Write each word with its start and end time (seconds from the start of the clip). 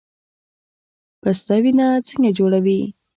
پسته 1.21 1.55
وینه 1.63 1.87
څنګه 2.07 2.29
جوړوي؟ 2.37 2.79